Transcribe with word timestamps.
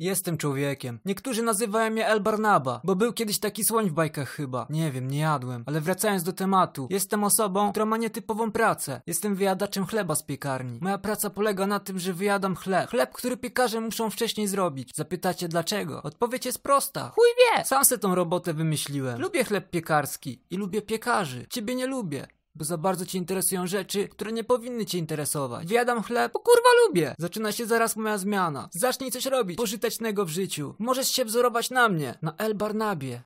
Jestem 0.00 0.38
człowiekiem. 0.38 0.98
Niektórzy 1.04 1.42
nazywają 1.42 1.90
mnie 1.90 2.06
El 2.06 2.20
Barnaba, 2.20 2.80
bo 2.84 2.96
był 2.96 3.12
kiedyś 3.12 3.38
taki 3.38 3.64
słoń 3.64 3.90
w 3.90 3.92
bajkach 3.92 4.28
chyba. 4.28 4.66
Nie 4.70 4.90
wiem, 4.90 5.10
nie 5.10 5.18
jadłem. 5.18 5.64
Ale 5.66 5.80
wracając 5.80 6.22
do 6.22 6.32
tematu. 6.32 6.86
Jestem 6.90 7.24
osobą, 7.24 7.70
która 7.70 7.86
ma 7.86 7.96
nietypową 7.96 8.52
pracę. 8.52 9.00
Jestem 9.06 9.34
wyjadaczem 9.34 9.86
chleba 9.86 10.14
z 10.14 10.22
piekarni. 10.22 10.78
Moja 10.82 10.98
praca 10.98 11.30
polega 11.30 11.66
na 11.66 11.80
tym, 11.80 11.98
że 11.98 12.12
wyjadam 12.12 12.56
chleb. 12.56 12.90
Chleb, 12.90 13.12
który 13.12 13.36
piekarze 13.36 13.80
muszą 13.80 14.10
wcześniej 14.10 14.48
zrobić. 14.48 14.90
Zapytacie 14.94 15.48
dlaczego? 15.48 16.02
Odpowiedź 16.02 16.46
jest 16.46 16.62
prosta. 16.62 17.12
Chuj 17.14 17.28
wie! 17.38 17.64
Sam 17.64 17.84
se 17.84 17.98
tą 17.98 18.14
robotę 18.14 18.54
wymyśliłem. 18.54 19.20
Lubię 19.20 19.44
chleb 19.44 19.70
piekarski 19.70 20.42
i 20.50 20.56
lubię 20.56 20.82
piekarzy. 20.82 21.46
Ciebie 21.50 21.74
nie 21.74 21.86
lubię. 21.86 22.26
Bo 22.60 22.64
za 22.64 22.78
bardzo 22.78 23.06
cię 23.06 23.18
interesują 23.18 23.66
rzeczy, 23.66 24.08
które 24.08 24.32
nie 24.32 24.44
powinny 24.44 24.86
cię 24.86 24.98
interesować. 24.98 25.66
Wyjadam 25.66 26.02
chleb, 26.02 26.32
bo 26.32 26.38
kurwa 26.40 26.68
lubię. 26.86 27.14
Zaczyna 27.18 27.52
się 27.52 27.66
zaraz 27.66 27.96
moja 27.96 28.18
zmiana. 28.18 28.68
Zacznij 28.72 29.10
coś 29.10 29.26
robić 29.26 29.56
pożytecznego 29.56 30.24
w 30.24 30.28
życiu. 30.28 30.74
Możesz 30.78 31.08
się 31.08 31.24
wzorować 31.24 31.70
na 31.70 31.88
mnie, 31.88 32.18
na 32.22 32.34
El 32.36 32.54
Barnabie. 32.54 33.18